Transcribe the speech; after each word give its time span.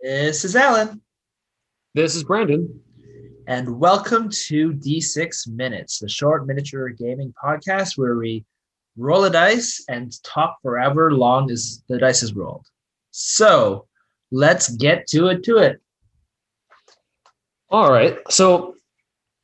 This 0.00 0.44
is 0.44 0.54
Alan, 0.56 1.00
This 1.94 2.14
is 2.14 2.24
Brandon. 2.24 2.80
and 3.46 3.80
welcome 3.80 4.28
to 4.46 4.72
D6 4.74 5.48
Minutes, 5.48 5.98
the 5.98 6.08
short 6.08 6.46
miniature 6.46 6.88
gaming 6.90 7.34
podcast 7.42 7.98
where 7.98 8.16
we 8.16 8.44
roll 8.96 9.24
a 9.24 9.30
dice 9.30 9.84
and 9.88 10.12
talk 10.22 10.58
forever 10.62 11.12
long 11.12 11.50
as 11.50 11.82
the 11.88 11.98
dice 11.98 12.22
is 12.22 12.34
rolled. 12.34 12.66
So 13.10 13.86
let's 14.30 14.68
get 14.76 15.06
to 15.08 15.28
it. 15.28 15.42
To 15.44 15.58
it. 15.58 15.80
All 17.70 17.90
right. 17.90 18.18
So 18.30 18.76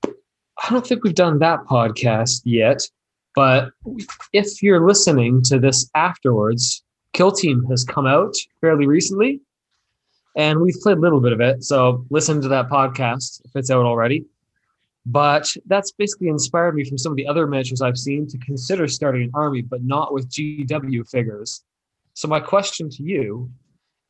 I 0.07 0.71
don't 0.71 0.87
think 0.87 1.03
we've 1.05 1.15
done 1.15 1.39
that 1.41 1.61
podcast 1.65 2.43
yet, 2.45 2.81
but 3.35 3.71
if 4.33 4.63
you're 4.63 4.87
listening 4.87 5.43
to 5.45 5.59
this 5.59 5.91
afterwards, 5.95 6.83
Kill 7.13 7.33
Team 7.33 7.65
has 7.71 7.85
come 7.85 8.07
out 8.07 8.35
fairly 8.61 8.87
recently, 8.87 9.41
and 10.37 10.61
we've 10.61 10.75
played 10.83 10.97
a 10.99 11.01
little 11.01 11.21
bit 11.21 11.33
of 11.33 11.41
it. 11.41 11.65
So 11.65 12.05
listen 12.11 12.41
to 12.43 12.49
that 12.49 12.69
podcast 12.69 13.41
if 13.45 13.53
it's 13.55 13.71
out 13.71 13.85
already. 13.87 14.25
But 15.07 15.55
that's 15.67 15.93
basically 15.93 16.29
inspired 16.29 16.75
me 16.75 16.85
from 16.85 16.97
some 16.97 17.13
of 17.13 17.17
the 17.17 17.27
other 17.27 17.47
miniatures 17.47 17.83
I've 17.83 17.99
seen 17.99 18.27
to 18.29 18.39
consider 18.39 18.89
starting 18.89 19.23
an 19.25 19.31
army, 19.35 19.61
but 19.61 19.85
not 19.85 20.15
with 20.15 20.31
GW 20.31 21.05
figures. 21.11 21.63
So 22.15 22.27
my 22.27 22.41
question 22.41 22.89
to 22.89 23.03
you 23.03 23.51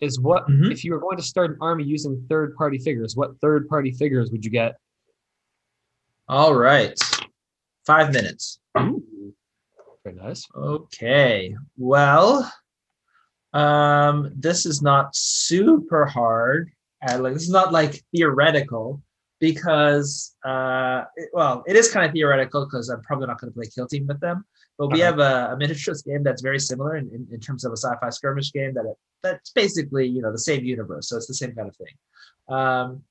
is 0.01 0.21
what 0.21 0.47
Mhm. 0.47 0.71
if 0.71 0.85
you 0.85 0.93
were 0.93 1.01
going 1.01 1.17
to 1.17 1.23
start 1.23 1.51
an 1.51 1.57
army 1.61 1.85
using 1.85 2.25
third 2.29 2.55
party 2.57 2.79
figures, 2.79 3.17
what 3.17 3.37
third 3.41 3.69
party 3.69 3.91
figures 3.91 4.31
would 4.31 4.45
you 4.45 4.51
get? 4.51 4.77
All 6.29 6.55
right. 6.55 6.99
Five 7.87 8.13
minutes. 8.13 8.61
Very 8.75 10.17
nice. 10.17 10.47
Okay. 10.55 11.57
Well, 11.77 12.51
um, 13.55 14.33
this 14.37 14.67
is 14.67 14.83
not 14.83 15.15
super 15.17 16.05
hard. 16.07 16.71
Uh, 17.09 17.19
like 17.21 17.33
this 17.35 17.43
is 17.45 17.51
not 17.51 17.73
like 17.73 18.03
theoretical 18.15 19.01
because 19.41 20.35
uh, 20.45 21.05
it- 21.17 21.31
well, 21.33 21.63
it 21.67 21.77
is 21.77 21.91
kind 21.91 22.05
of 22.07 22.13
theoretical 22.13 22.65
because 22.67 22.89
I'm 22.89 23.03
probably 23.03 23.27
not 23.27 23.41
going 23.41 23.53
to 23.53 23.57
play 23.57 23.69
Kill 23.75 23.87
Team 23.87 24.07
with 24.07 24.21
them. 24.21 24.45
But 24.77 24.89
we 24.91 25.03
Uh-huh. 25.03 25.11
have 25.13 25.21
a, 25.21 25.53
a 25.53 25.57
miniatures 25.57 26.03
game 26.03 26.23
that's 26.25 26.43
very 26.43 26.59
similar 26.59 26.97
in, 26.97 27.09
in, 27.15 27.29
in 27.31 27.39
terms 27.41 27.65
of 27.65 27.71
a 27.73 27.77
sci-fi 27.77 28.11
skirmish 28.11 28.53
game 28.53 28.75
that 28.75 28.85
it, 28.87 28.97
that's 29.23 29.51
basically 29.53 30.07
you 30.09 30.21
know 30.21 30.33
the 30.33 30.39
same 30.51 30.65
universe, 30.65 31.09
so 31.09 31.17
it's 31.17 31.29
the 31.29 31.35
same 31.35 31.55
kind 31.55 31.69
of 31.69 31.77
thing. 31.77 31.95
Um, 32.49 33.03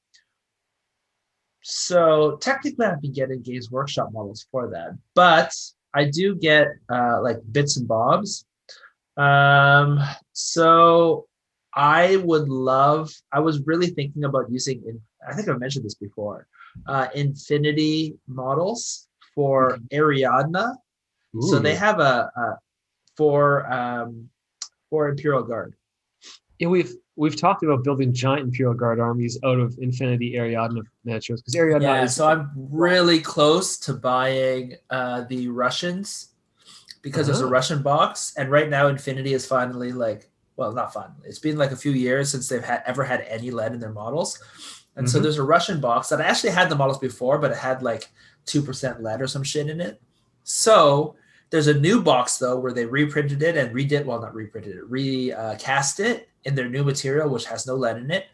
so 1.62 2.38
technically, 2.42 2.86
I've 2.86 3.02
been 3.02 3.14
getting 3.14 3.42
Games 3.42 3.72
Workshop 3.72 4.10
models 4.12 4.46
for 4.52 4.70
that, 4.72 4.98
but 5.16 5.54
I 5.94 6.06
do 6.06 6.36
get 6.36 6.68
uh, 6.92 7.22
like 7.22 7.38
bits 7.52 7.78
and 7.78 7.88
bobs. 7.88 8.46
Um, 9.18 10.00
so 10.32 11.28
I 11.74 12.18
would 12.18 12.50
love. 12.50 13.12
I 13.32 13.40
was 13.40 13.62
really 13.66 13.88
thinking 13.88 14.24
about 14.24 14.52
using. 14.52 14.84
In, 14.88 15.02
I 15.28 15.34
think 15.34 15.48
I've 15.50 15.60
mentioned 15.60 15.86
this 15.86 15.96
before. 15.96 16.48
Uh, 16.88 17.08
Infinity 17.14 18.16
models 18.28 19.08
for 19.36 19.78
Ariadna. 19.92 20.76
So 21.40 21.58
they 21.58 21.74
have 21.76 22.00
a, 22.00 22.32
a 22.36 22.58
for 23.18 23.72
um, 23.72 24.30
for 24.90 25.10
Imperial 25.10 25.42
Guard. 25.42 25.74
Yeah, 26.60 26.68
we've 26.68 26.94
we've 27.16 27.36
talked 27.36 27.64
about 27.64 27.84
building 27.84 28.14
giant 28.14 28.48
Imperial 28.48 28.76
Guard 28.76 29.00
armies 29.00 29.40
out 29.44 29.60
of 29.60 29.76
Infinity 29.80 30.34
Ariadna 30.34 30.84
miniatures 31.04 31.42
because 31.42 31.56
Ariadna 31.56 31.82
Yeah, 31.82 32.04
is 32.04 32.16
so 32.16 32.28
I'm 32.28 32.52
really 32.56 33.20
close 33.20 33.78
to 33.80 33.94
buying 33.94 34.76
uh, 34.92 35.22
the 35.24 35.48
Russians 35.48 36.33
because 37.04 37.28
there's 37.28 37.42
a 37.42 37.46
Oh. 37.46 37.50
Russian 37.50 37.84
box, 37.84 38.34
and 38.38 38.50
right 38.50 38.70
now 38.70 38.88
Infinity 38.88 39.34
is 39.36 39.46
finally 39.46 39.92
like, 39.92 40.32
well, 40.56 40.72
not 40.72 40.92
finally. 40.94 41.22
It's 41.26 41.38
been 41.40 41.58
like 41.58 41.72
a 41.72 41.76
few 41.76 41.92
years 41.92 42.32
since 42.32 42.48
they've 42.50 42.64
had 42.64 42.82
ever 42.88 43.04
had 43.04 43.22
any 43.28 43.52
lead 43.52 43.74
in 43.74 43.80
their 43.80 43.92
models, 43.92 44.40
and 44.96 45.08
so 45.10 45.20
Mhm. 45.20 45.24
there's 45.24 45.38
a 45.38 45.44
Russian 45.44 45.80
box 45.80 46.10
that 46.10 46.22
I 46.22 46.26
actually 46.26 46.52
had 46.52 46.70
the 46.70 46.76
models 46.76 46.98
before, 46.98 47.38
but 47.38 47.52
it 47.52 47.58
had 47.58 47.84
like 47.84 48.10
two 48.46 48.62
percent 48.64 49.04
lead 49.04 49.22
or 49.22 49.28
some 49.28 49.44
shit 49.44 49.70
in 49.70 49.80
it. 49.80 50.02
So 50.44 51.16
there's 51.50 51.68
a 51.68 51.74
new 51.74 52.02
box 52.02 52.38
though 52.40 52.58
where 52.58 52.74
they 52.74 52.86
reprinted 52.86 53.44
it 53.44 53.56
and 53.56 53.76
redid 53.76 54.06
well 54.06 54.20
not 54.20 54.34
reprinted 54.34 54.76
it 54.76 54.84
recast 54.90 56.00
it 56.00 56.28
in 56.46 56.56
their 56.56 56.68
new 56.68 56.84
material 56.84 57.30
which 57.30 57.46
has 57.46 57.68
no 57.68 57.76
lead 57.76 57.96
in 57.98 58.10
it 58.10 58.26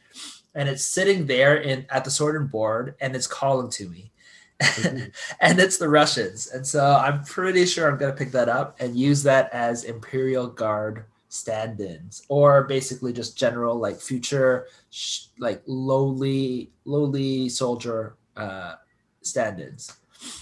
and 0.56 0.70
it's 0.70 0.86
sitting 0.86 1.26
there 1.28 1.58
in 1.58 1.86
at 1.90 2.06
the 2.06 2.10
sword 2.12 2.38
and 2.38 2.50
board 2.50 2.96
and 3.02 3.16
it's 3.18 3.28
calling 3.28 3.70
to 3.70 3.90
me. 3.90 4.12
and 5.42 5.60
it's 5.60 5.78
the 5.78 5.88
russians 5.88 6.48
and 6.48 6.66
so 6.66 6.84
i'm 7.02 7.24
pretty 7.24 7.66
sure 7.66 7.90
i'm 7.90 7.98
going 7.98 8.12
to 8.12 8.18
pick 8.18 8.32
that 8.32 8.50
up 8.50 8.76
and 8.82 8.96
use 8.98 9.24
that 9.24 9.50
as 9.54 9.86
imperial 9.86 10.48
guard 10.48 11.06
stand-ins 11.30 12.24
or 12.28 12.64
basically 12.64 13.14
just 13.14 13.38
general 13.38 13.78
like 13.78 14.00
future 14.02 14.66
sh- 14.90 15.26
like 15.40 15.62
lowly 15.66 16.70
lowly 16.86 17.48
soldier 17.48 18.16
uh 18.36 18.74
stand-ins 19.22 19.96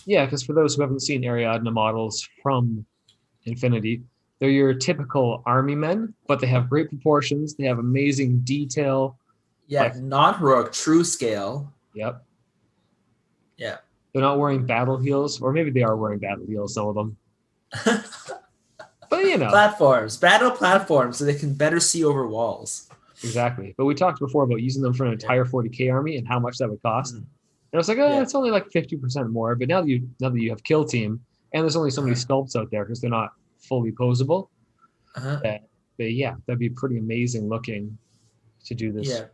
yeah, 0.08 0.26
because 0.26 0.42
for 0.42 0.54
those 0.54 0.74
who 0.74 0.82
haven't 0.82 1.02
seen 1.02 1.22
Ariadna 1.22 1.72
models 1.72 2.28
from 2.42 2.84
Infinity, 3.46 4.02
they're 4.40 4.50
your 4.50 4.74
typical 4.74 5.44
army 5.46 5.76
men, 5.76 6.16
but 6.26 6.40
they 6.42 6.48
have 6.48 6.68
great 6.68 6.90
proportions. 6.90 7.54
They 7.54 7.66
have 7.66 7.78
amazing 7.78 8.40
detail. 8.40 9.20
yeah 9.68 9.84
Like- 9.84 9.98
non-heroic 9.98 10.72
true 10.72 11.04
scale 11.04 11.72
Yep. 11.94 12.26
Yeah. 13.58 13.78
They're 14.18 14.26
not 14.26 14.40
wearing 14.40 14.66
battle 14.66 14.98
heels, 14.98 15.40
or 15.42 15.54
maybe 15.54 15.70
they 15.70 15.84
are 15.84 15.96
wearing 15.96 16.18
battle 16.18 16.44
heels, 16.48 16.74
some 16.74 16.88
of 16.88 16.96
them. 16.96 17.18
But 19.12 19.24
you 19.26 19.38
know, 19.38 19.50
platforms 19.52 20.18
battle 20.18 20.50
platforms 20.50 21.18
so 21.18 21.26
they 21.26 21.36
can 21.36 21.54
better 21.54 21.80
see 21.80 22.04
over 22.04 22.26
walls 22.28 22.90
exactly. 23.24 23.76
But 23.78 23.86
we 23.86 23.94
talked 23.94 24.20
before 24.20 24.42
about 24.44 24.62
using 24.64 24.82
them 24.82 24.96
for 24.96 25.06
an 25.06 25.14
entire 25.14 25.46
40k 25.46 25.94
army 25.94 26.18
and 26.18 26.28
how 26.28 26.40
much 26.40 26.58
that 26.58 26.68
would 26.68 26.82
cost. 26.82 27.14
Mhm. 27.14 27.18
And 27.20 27.28
I 27.74 27.78
was 27.78 27.88
like, 27.90 28.00
oh, 28.00 28.08
Yeah. 28.08 28.24
it's 28.24 28.34
only 28.34 28.50
like 28.50 28.68
50% 28.72 29.30
more. 29.32 29.54
But 29.56 29.68
now 29.68 29.82
that 29.82 29.88
you 29.88 30.10
now 30.20 30.30
that 30.30 30.40
you 30.42 30.50
have 30.50 30.64
kill 30.64 30.84
team, 30.84 31.20
and 31.54 31.62
there's 31.64 31.76
only 31.76 31.92
so 31.92 32.02
many 32.02 32.14
Uh-huh. 32.16 32.26
sculpts 32.26 32.56
out 32.56 32.72
there 32.72 32.86
because 32.86 33.00
they're 33.02 33.12
not 33.12 33.34
fully 33.60 33.92
posable. 33.92 34.50
uh-huh. 35.16 35.42
But 35.98 36.14
yeah, 36.14 36.34
that'd 36.48 36.58
be 36.60 36.70
pretty 36.70 36.98
amazing 36.98 37.48
looking 37.50 37.96
to 38.66 38.74
do 38.74 38.92
this 38.92 39.08
yeah 39.10 39.26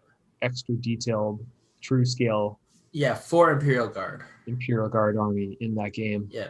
extra 0.41 0.75
detailed, 0.75 1.39
true 1.81 2.03
scale 2.05 2.59
yeah 2.91 3.15
for 3.15 3.49
imperial 3.51 3.87
guard 3.87 4.23
Imperial 4.47 4.89
Guard 4.89 5.17
army 5.17 5.57
in 5.61 5.75
that 5.75 5.93
game. 5.93 6.27
yeah 6.31 6.49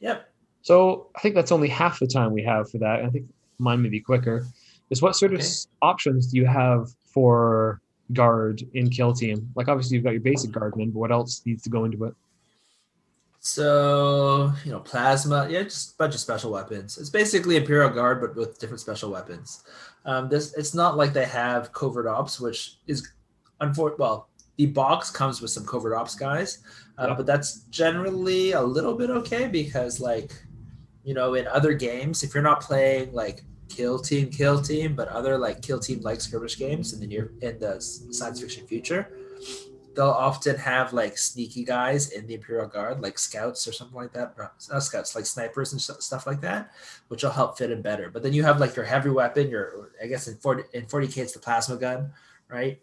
yep 0.00 0.28
So 0.62 1.08
I 1.16 1.20
think 1.20 1.34
that's 1.34 1.52
only 1.52 1.68
half 1.68 1.98
the 2.00 2.06
time 2.06 2.32
we 2.32 2.42
have 2.42 2.70
for 2.70 2.78
that. 2.78 3.04
I 3.04 3.10
think 3.10 3.26
mine 3.58 3.82
may 3.82 3.88
be 3.88 4.00
quicker. 4.00 4.46
Is 4.90 5.00
what 5.02 5.16
sort 5.16 5.32
of 5.32 5.38
Okay. 5.38 5.46
s- 5.46 5.68
options 5.82 6.26
do 6.30 6.36
you 6.38 6.46
have 6.46 6.88
for 7.12 7.80
guard 8.12 8.62
in 8.74 8.90
kill 8.90 9.12
team? 9.14 9.50
Like 9.54 9.68
obviously 9.68 9.94
you've 9.96 10.04
got 10.04 10.10
your 10.12 10.20
basic 10.20 10.50
guardman, 10.52 10.90
but 10.90 10.98
what 11.00 11.12
else 11.12 11.42
needs 11.46 11.62
to 11.64 11.70
go 11.70 11.84
into 11.84 12.04
it? 12.04 12.14
so 13.46 14.50
you 14.64 14.72
know 14.72 14.80
plasma 14.80 15.46
yeah 15.50 15.62
just 15.62 15.92
a 15.92 15.96
bunch 15.98 16.14
of 16.14 16.20
special 16.20 16.50
weapons 16.50 16.96
it's 16.96 17.10
basically 17.10 17.56
imperial 17.56 17.90
guard 17.90 18.18
but 18.20 18.34
with 18.36 18.58
different 18.58 18.80
special 18.80 19.10
weapons 19.10 19.64
um 20.06 20.30
this 20.30 20.54
it's 20.56 20.72
not 20.74 20.96
like 20.96 21.12
they 21.12 21.26
have 21.26 21.70
covert 21.72 22.06
ops 22.06 22.40
which 22.40 22.78
is 22.86 23.06
unfortunate 23.60 23.98
well 23.98 24.28
the 24.56 24.66
box 24.66 25.10
comes 25.10 25.40
with 25.40 25.50
some 25.50 25.64
covert 25.66 25.92
ops 25.94 26.14
guys 26.14 26.58
uh, 26.98 27.06
Yeah. 27.08 27.14
but 27.14 27.26
that's 27.26 27.60
generally 27.70 28.52
a 28.52 28.62
little 28.62 28.94
bit 28.94 29.10
okay 29.10 29.48
because 29.48 30.00
like 30.00 30.32
you 31.04 31.14
know 31.14 31.34
in 31.34 31.46
other 31.48 31.72
games 31.72 32.22
if 32.22 32.32
you're 32.34 32.42
not 32.42 32.60
playing 32.60 33.12
like 33.12 33.42
kill 33.68 33.98
team 33.98 34.30
kill 34.30 34.60
team 34.62 34.94
but 34.94 35.08
other 35.08 35.36
like 35.38 35.60
kill 35.62 35.80
team 35.80 36.00
like 36.02 36.20
skirmish 36.20 36.56
games 36.58 36.92
in 36.92 37.00
the 37.00 37.06
near 37.06 37.32
in 37.42 37.58
the 37.58 37.80
science 37.80 38.40
fiction 38.40 38.66
future 38.66 39.08
they'll 39.96 40.06
often 40.10 40.56
have 40.56 40.92
like 40.92 41.16
sneaky 41.16 41.64
guys 41.64 42.10
in 42.10 42.26
the 42.26 42.34
imperial 42.34 42.66
guard 42.66 43.00
like 43.00 43.16
scouts 43.18 43.66
or 43.68 43.72
something 43.72 43.96
like 43.96 44.12
that 44.12 44.34
not 44.36 44.82
scouts 44.82 45.14
like 45.14 45.24
snipers 45.26 45.72
and 45.72 45.80
stu- 45.80 46.00
stuff 46.00 46.26
like 46.26 46.40
that 46.40 46.72
which 47.08 47.22
will 47.22 47.30
help 47.30 47.56
fit 47.56 47.70
in 47.70 47.80
better 47.80 48.10
but 48.10 48.22
then 48.22 48.32
you 48.32 48.42
have 48.42 48.60
like 48.60 48.74
your 48.76 48.84
heavy 48.84 49.10
weapon 49.10 49.48
your 49.48 49.90
i 50.02 50.06
guess 50.06 50.26
in 50.28 50.36
40 50.36 50.64
in 50.74 50.84
40k 50.86 51.18
it's 51.18 51.32
the 51.32 51.38
plasma 51.38 51.76
gun 51.76 52.12
right 52.48 52.80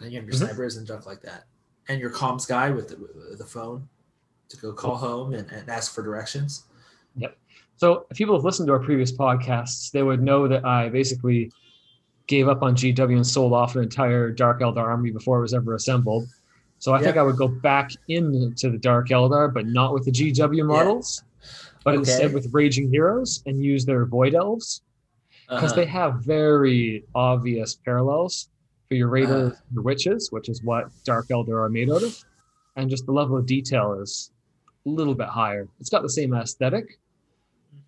and 0.00 0.10
you 0.12 0.18
have 0.18 0.26
your 0.26 0.34
Mhm. 0.34 0.46
snipers 0.46 0.76
and 0.76 0.86
junk 0.86 1.06
like 1.06 1.22
that 1.22 1.44
and 1.88 2.00
your 2.00 2.10
comms 2.10 2.46
guy 2.48 2.70
with 2.70 2.88
the, 2.88 2.96
with 2.96 3.38
the 3.38 3.44
phone 3.44 3.88
to 4.48 4.56
go 4.56 4.72
call 4.72 4.96
home 4.96 5.34
and, 5.34 5.50
and 5.50 5.68
ask 5.68 5.94
for 5.94 6.02
directions 6.02 6.64
Yep. 7.16 7.38
So 7.76 8.06
if 8.10 8.16
people 8.16 8.34
have 8.34 8.44
listened 8.44 8.66
to 8.66 8.72
our 8.72 8.80
previous 8.80 9.12
podcasts, 9.12 9.90
they 9.92 10.02
would 10.02 10.20
know 10.20 10.48
that 10.48 10.64
I 10.64 10.88
basically 10.88 11.52
gave 12.26 12.48
up 12.48 12.62
on 12.62 12.74
GW 12.74 13.14
and 13.14 13.24
sold 13.26 13.52
off 13.52 13.76
an 13.76 13.82
entire 13.84 14.30
Dark 14.32 14.60
Eldar 14.60 14.78
army 14.78 15.12
before 15.12 15.38
it 15.38 15.42
was 15.42 15.54
ever 15.54 15.74
assembled. 15.74 16.26
So 16.78 16.92
I 16.92 17.00
think 17.00 17.16
I 17.16 17.22
would 17.22 17.36
go 17.36 17.46
back 17.46 17.90
into 18.08 18.68
the 18.70 18.78
Dark 18.78 19.10
Eldar, 19.10 19.52
but 19.54 19.66
not 19.66 19.92
with 19.94 20.04
the 20.06 20.10
GW 20.10 20.66
models, 20.66 21.22
but 21.84 21.94
Okay. 21.94 22.00
instead 22.00 22.32
with 22.32 22.48
Raging 22.52 22.90
Heroes 22.90 23.42
and 23.46 23.62
use 23.62 23.84
their 23.84 24.06
Void 24.06 24.34
Elves 24.34 24.82
because 25.48 25.70
Uh-huh. 25.72 25.82
they 25.82 25.86
have 25.86 26.16
very 26.24 27.04
obvious 27.14 27.76
parallels 27.84 28.48
for 28.94 28.98
your 28.98 29.08
Raiders 29.08 29.52
Uh. 29.52 29.56
your 29.72 29.82
Witches, 29.82 30.30
which 30.30 30.48
is 30.48 30.62
what 30.62 30.88
Dark 31.04 31.26
Eldar 31.28 31.64
are 31.64 31.68
made 31.68 31.90
out 31.90 32.04
of. 32.04 32.16
And 32.76 32.88
just 32.88 33.06
the 33.06 33.12
level 33.12 33.36
of 33.36 33.44
detail 33.44 33.98
is 34.00 34.30
a 34.86 34.88
little 34.88 35.14
bit 35.14 35.26
higher. 35.26 35.68
It's 35.80 35.90
got 35.90 36.02
the 36.02 36.08
same 36.08 36.32
aesthetic, 36.32 36.98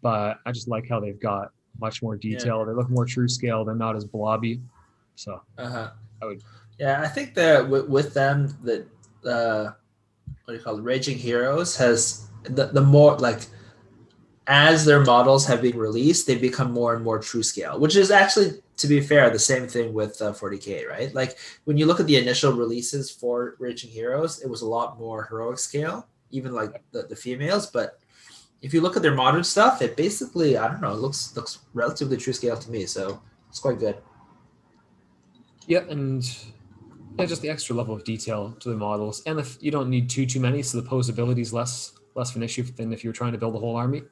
but 0.03 0.39
I 0.45 0.51
just 0.53 0.69
like 0.69 0.89
how 0.89 0.99
they've 0.99 1.21
got 1.21 1.53
much 1.81 2.03
more 2.03 2.17
detail. 2.17 2.65
They 2.65 2.73
look 2.73 2.91
more 2.91 3.05
true 3.05 3.29
scale. 3.29 3.65
They're 3.65 3.75
not 3.77 3.95
as 3.95 4.05
blobby. 4.05 4.61
So 5.15 5.41
Uh-huh. 5.59 5.91
Yeah, 6.79 7.01
I 7.03 7.09
think 7.09 7.35
that 7.35 7.69
with, 7.69 7.89
with 7.89 8.13
them 8.13 8.57
that 8.65 8.87
uh, 9.25 9.73
what 10.45 10.53
do 10.53 10.55
you 10.55 10.59
call 10.61 10.79
it? 10.79 10.83
Raging 10.83 11.19
Heroes 11.19 11.77
has 11.77 12.29
the 12.45 12.67
the 12.67 12.81
more 12.83 13.17
like 13.19 13.47
as 14.49 14.85
their 14.85 15.05
models 15.05 15.47
have 15.47 15.63
been 15.63 15.77
released, 15.79 16.27
they've 16.27 16.41
become 16.41 16.73
more 16.73 16.95
and 16.95 17.03
more 17.05 17.19
true 17.19 17.43
scale, 17.43 17.81
which 17.81 17.97
is 17.97 18.11
actually, 18.13 18.63
to 18.77 18.87
be 18.87 19.01
fair, 19.01 19.31
the 19.31 19.39
same 19.39 19.67
thing 19.67 19.95
with 19.95 20.21
uh, 20.21 20.33
40k, 20.33 20.89
right? 20.89 21.15
Like 21.15 21.39
when 21.65 21.77
you 21.79 21.87
look 21.87 22.01
at 22.01 22.07
the 22.07 22.17
initial 22.17 22.53
releases 22.53 23.11
for 23.11 23.57
Raging 23.59 23.91
Heroes, 23.91 24.43
it 24.43 24.51
was 24.51 24.63
a 24.63 24.69
lot 24.69 24.99
more 24.99 25.25
heroic 25.25 25.59
scale, 25.59 26.07
even 26.31 26.53
like 26.53 26.83
the, 26.93 27.03
the 27.03 27.17
females. 27.17 27.67
But 27.67 27.99
if 28.61 28.75
you 28.75 28.81
look 28.81 28.97
at 28.97 29.03
their 29.03 29.15
modern 29.15 29.45
stuff, 29.45 29.81
it 29.81 29.97
basically, 29.97 30.57
I 30.57 30.69
don't 30.69 30.81
know, 30.81 30.93
it 30.93 30.99
looks 30.99 31.35
looks 31.37 31.61
relatively 31.73 32.17
true 32.17 32.33
scale 32.33 32.57
to 32.57 32.71
me. 32.71 32.85
So 32.87 33.23
it's 33.49 33.61
quite 33.61 33.79
good. 33.79 33.97
Yeah, 35.67 35.85
and 35.89 36.23
yeah, 37.19 37.25
just 37.25 37.43
the 37.43 37.49
extra 37.49 37.75
level 37.75 37.95
of 37.95 38.05
detail 38.05 38.55
to 38.61 38.69
the 38.69 38.77
models, 38.77 39.23
and 39.27 39.41
if 39.41 39.59
you 39.61 39.71
don't 39.71 39.89
need 39.89 40.11
too 40.11 40.27
too 40.27 40.41
many, 40.41 40.63
so 40.63 40.81
the 40.81 40.89
posability 40.89 41.41
is 41.41 41.53
less 41.53 41.93
less 42.15 42.31
of 42.31 42.37
an 42.37 42.43
issue 42.43 42.63
than 42.63 42.93
if 42.93 43.03
you 43.05 43.11
were 43.11 43.15
trying 43.15 43.33
to 43.33 43.39
build 43.39 43.55
a 43.57 43.59
whole 43.59 43.77
army. 43.77 44.03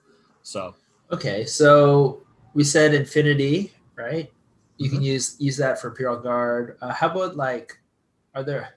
So 0.42 0.74
Okay, 1.12 1.44
so 1.44 2.22
we 2.54 2.64
said 2.64 2.94
infinity, 2.94 3.72
right? 3.94 4.32
You 4.76 4.90
can 4.90 5.02
use 5.02 5.36
use 5.38 5.56
that 5.58 5.80
for 5.80 5.88
Imperial 5.88 6.18
Guard. 6.20 6.76
Uh, 6.80 6.92
how 6.92 7.08
about 7.10 7.36
like, 7.36 7.78
are 8.34 8.42
there 8.42 8.70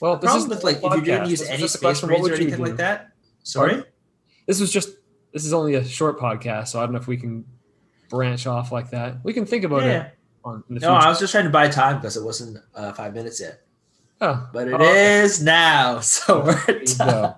well, 0.00 0.16
this 0.16 0.34
is 0.34 0.46
with 0.48 0.64
like 0.64 0.76
if 0.76 0.82
you're 0.82 1.00
going 1.00 1.24
to 1.24 1.28
use 1.30 1.42
any 1.42 1.62
just 1.62 1.74
space 1.78 2.02
marines 2.02 2.28
or 2.28 2.34
anything 2.34 2.60
like 2.60 2.76
that? 2.76 3.12
Sorry. 3.42 3.70
Pardon? 3.70 3.86
This 4.46 4.60
was 4.60 4.72
just 4.72 4.90
this 5.32 5.44
is 5.44 5.52
only 5.52 5.74
a 5.74 5.84
short 5.84 6.18
podcast, 6.18 6.68
so 6.68 6.78
I 6.80 6.84
don't 6.84 6.92
know 6.92 6.98
if 7.00 7.06
we 7.06 7.16
can 7.16 7.44
branch 8.08 8.46
off 8.46 8.72
like 8.72 8.90
that. 8.90 9.16
We 9.24 9.32
can 9.32 9.46
think 9.46 9.64
about 9.64 9.82
Yeah. 9.82 10.02
it 10.02 10.18
on 10.44 10.64
in 10.68 10.74
the 10.76 10.80
No, 10.80 10.88
future. 10.94 11.06
I 11.06 11.08
was 11.08 11.18
just 11.18 11.32
trying 11.32 11.44
to 11.44 11.50
buy 11.50 11.68
time 11.68 11.96
because 11.96 12.16
it 12.16 12.22
wasn't 12.24 12.58
uh, 12.74 12.92
five 12.92 13.14
minutes 13.14 13.40
yet, 13.40 13.60
oh, 14.20 14.48
but 14.52 14.68
it 14.68 14.74
Oh, 14.74 14.82
is 14.82 15.42
now. 15.42 16.00
So 16.02 16.44
we're 16.44 16.64
There 16.66 16.80
you 16.80 16.86
go. 16.86 16.94
done. 16.96 17.34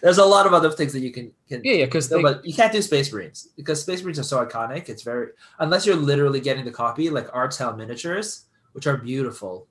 There's 0.00 0.18
a 0.18 0.24
lot 0.24 0.46
of 0.46 0.52
other 0.54 0.70
things 0.70 0.92
that 0.92 1.00
you 1.00 1.10
can 1.12 1.32
can 1.48 1.62
Yeah, 1.64 1.74
yeah, 1.74 1.84
because 1.86 2.10
No, 2.10 2.22
but 2.22 2.44
you 2.44 2.54
can't 2.54 2.72
do 2.72 2.82
Space 2.82 3.12
Marines 3.12 3.48
because 3.56 3.82
Space 3.82 4.02
Marines 4.02 4.18
are 4.18 4.24
so 4.24 4.44
iconic. 4.44 4.88
It's 4.88 5.02
very 5.02 5.28
unless 5.58 5.86
you're 5.86 5.96
literally 5.96 6.40
getting 6.40 6.64
the 6.64 6.70
copy 6.70 7.10
like 7.10 7.28
Artel 7.34 7.76
miniatures, 7.76 8.46
which 8.72 8.86
are 8.86 8.96
beautiful. 8.96 9.66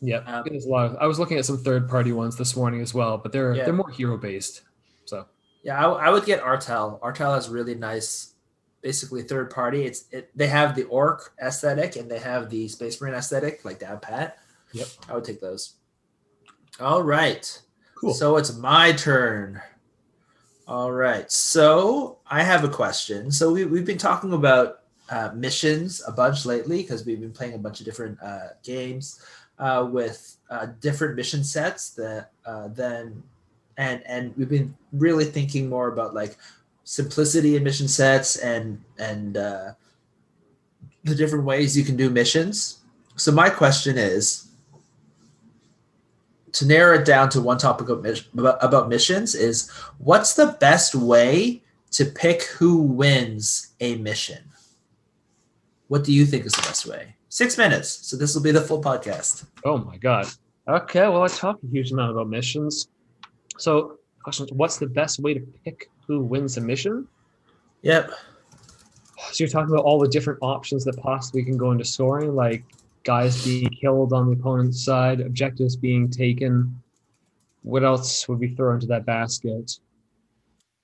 yeah, 0.00 0.18
um, 0.26 0.44
there's 0.46 0.66
a 0.66 0.68
lot. 0.68 0.90
Of, 0.90 0.96
I 1.00 1.06
was 1.06 1.18
looking 1.18 1.38
at 1.38 1.44
some 1.44 1.58
third 1.58 1.88
party 1.88 2.12
ones 2.12 2.36
this 2.36 2.54
morning 2.56 2.80
as 2.80 2.92
well, 2.94 3.18
but 3.18 3.32
they're 3.32 3.54
Yeah. 3.54 3.64
they're 3.64 3.72
more 3.72 3.90
hero 3.90 4.16
based. 4.16 4.62
So 5.04 5.26
Yeah, 5.62 5.84
I, 5.84 6.06
I 6.06 6.10
would 6.10 6.24
get 6.24 6.40
Artel. 6.40 6.98
Artel 7.02 7.34
has 7.34 7.48
really 7.48 7.74
nice, 7.74 8.34
basically 8.82 9.22
third 9.22 9.50
party. 9.50 9.84
It's 9.84 10.04
it, 10.10 10.30
they 10.36 10.46
have 10.48 10.74
the 10.76 10.84
orc 10.84 11.32
aesthetic 11.42 11.96
and 11.96 12.10
they 12.10 12.18
have 12.18 12.50
the 12.50 12.68
Space 12.68 13.00
Marine 13.00 13.14
aesthetic, 13.14 13.64
like 13.64 13.78
Dab 13.78 14.02
Pat. 14.02 14.38
Yep. 14.72 14.88
I 15.08 15.14
would 15.14 15.24
take 15.24 15.40
those. 15.40 15.74
All 16.80 17.02
right. 17.02 17.60
Cool. 18.04 18.14
So 18.14 18.36
it's 18.36 18.56
my 18.56 18.92
turn. 18.92 19.60
All 20.66 20.92
right. 20.92 21.30
So 21.30 22.18
I 22.26 22.42
have 22.42 22.64
a 22.64 22.68
question. 22.68 23.30
So 23.30 23.52
we, 23.52 23.64
we've 23.64 23.84
been 23.84 23.98
talking 23.98 24.32
about 24.32 24.80
uh, 25.10 25.30
missions 25.34 26.02
a 26.06 26.12
bunch 26.12 26.46
lately 26.46 26.82
because 26.82 27.04
we've 27.04 27.20
been 27.20 27.32
playing 27.32 27.54
a 27.54 27.58
bunch 27.58 27.80
of 27.80 27.86
different 27.86 28.18
uh, 28.22 28.48
games 28.62 29.22
uh, 29.58 29.86
with 29.90 30.36
uh, 30.50 30.66
different 30.80 31.16
mission 31.16 31.44
sets 31.44 31.90
that 31.90 32.30
uh, 32.46 32.68
then 32.68 33.22
and 33.76 34.02
and 34.06 34.34
we've 34.36 34.48
been 34.48 34.74
really 34.92 35.24
thinking 35.24 35.68
more 35.68 35.88
about 35.88 36.14
like 36.14 36.36
simplicity 36.84 37.56
in 37.56 37.64
mission 37.64 37.88
sets 37.88 38.36
and 38.36 38.82
and 38.98 39.36
uh, 39.36 39.72
the 41.02 41.14
different 41.14 41.44
ways 41.44 41.76
you 41.76 41.84
can 41.84 41.96
do 41.96 42.08
missions. 42.08 42.78
So 43.16 43.30
my 43.30 43.50
question 43.50 43.98
is 43.98 44.43
to 46.54 46.66
narrow 46.66 46.98
it 46.98 47.04
down 47.04 47.28
to 47.30 47.40
one 47.40 47.58
topic 47.58 47.88
about 47.88 48.64
about 48.64 48.88
missions 48.88 49.34
is 49.34 49.70
what's 49.98 50.34
the 50.34 50.56
best 50.60 50.94
way 50.94 51.62
to 51.90 52.04
pick 52.04 52.44
who 52.44 52.78
wins 52.78 53.74
a 53.80 53.96
mission? 53.96 54.42
What 55.88 56.04
do 56.04 56.12
you 56.12 56.24
think 56.24 56.46
is 56.46 56.52
the 56.52 56.62
best 56.62 56.86
way? 56.86 57.14
Six 57.28 57.58
minutes. 57.58 57.88
So 58.08 58.16
this 58.16 58.34
will 58.34 58.42
be 58.42 58.52
the 58.52 58.60
full 58.60 58.80
podcast. 58.80 59.46
Oh 59.64 59.78
my 59.78 59.96
god. 59.96 60.26
Okay, 60.68 61.00
well 61.00 61.22
I 61.22 61.28
talk 61.28 61.58
a 61.62 61.66
huge 61.66 61.92
amount 61.92 62.12
about 62.12 62.28
missions. 62.28 62.88
So 63.58 63.98
question 64.22 64.46
what's 64.52 64.78
the 64.78 64.86
best 64.86 65.20
way 65.20 65.34
to 65.34 65.40
pick 65.64 65.90
who 66.06 66.20
wins 66.20 66.56
a 66.56 66.60
mission? 66.60 67.06
Yep. 67.82 68.10
So 69.32 69.44
you're 69.44 69.48
talking 69.48 69.74
about 69.74 69.84
all 69.84 69.98
the 69.98 70.08
different 70.08 70.38
options 70.42 70.84
that 70.84 70.96
possibly 70.98 71.44
can 71.44 71.56
go 71.56 71.72
into 71.72 71.84
scoring, 71.84 72.34
like 72.34 72.64
guys 73.04 73.44
being 73.44 73.68
killed 73.68 74.12
on 74.12 74.26
the 74.26 74.32
opponent's 74.32 74.84
side, 74.84 75.20
objectives 75.20 75.76
being 75.76 76.10
taken. 76.10 76.82
What 77.62 77.84
else 77.84 78.26
would 78.28 78.38
we 78.38 78.48
throw 78.54 78.74
into 78.74 78.86
that 78.88 79.06
basket? 79.06 79.78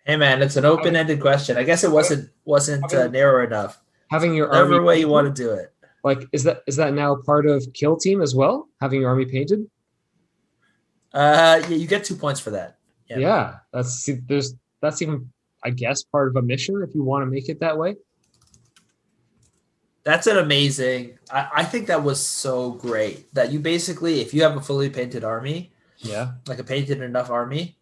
Hey 0.04 0.16
man, 0.16 0.40
it's 0.42 0.56
an 0.56 0.64
open-ended 0.64 1.20
question. 1.20 1.56
I 1.56 1.62
guess 1.62 1.84
it 1.84 1.90
wasn't 1.90 2.30
wasn't 2.44 2.92
uh, 2.92 3.08
narrow 3.08 3.44
enough. 3.44 3.80
Having 4.10 4.34
your 4.34 4.48
Whatever 4.48 4.74
army 4.74 4.84
way 4.86 5.00
you 5.00 5.08
want 5.08 5.34
to 5.34 5.42
do 5.42 5.50
it. 5.50 5.72
like 6.04 6.26
is 6.32 6.42
that 6.44 6.62
is 6.66 6.76
that 6.76 6.94
now 6.94 7.16
part 7.16 7.46
of 7.46 7.66
kill 7.74 7.96
team 7.96 8.22
as 8.22 8.34
well? 8.34 8.68
Having 8.80 9.02
your 9.02 9.10
army 9.10 9.26
painted? 9.26 9.70
Uh, 11.12 11.60
yeah, 11.68 11.76
you 11.76 11.86
get 11.86 12.04
two 12.04 12.16
points 12.16 12.40
for 12.40 12.50
that. 12.50 12.78
Yeah. 13.08 13.18
Yeah, 13.18 13.56
that's 13.72 13.94
see, 13.94 14.18
there's 14.26 14.54
that's 14.80 15.02
even 15.02 15.30
I 15.64 15.70
guess 15.70 16.02
part 16.02 16.28
of 16.28 16.36
a 16.36 16.42
mission 16.42 16.82
if 16.86 16.94
you 16.94 17.02
want 17.02 17.22
to 17.22 17.26
make 17.26 17.48
it 17.48 17.60
that 17.60 17.76
way. 17.76 17.96
That's 20.02 20.26
an 20.26 20.38
amazing. 20.38 21.18
I, 21.30 21.48
I 21.56 21.64
think 21.64 21.86
that 21.88 22.02
was 22.02 22.24
so 22.24 22.72
great 22.72 23.32
that 23.34 23.52
you 23.52 23.60
basically, 23.60 24.20
if 24.20 24.32
you 24.32 24.42
have 24.42 24.56
a 24.56 24.60
fully 24.60 24.88
painted 24.90 25.24
army, 25.24 25.72
Yeah. 25.98 26.32
like 26.46 26.58
a 26.58 26.64
painted 26.64 27.02
enough 27.02 27.30
army, 27.30 27.76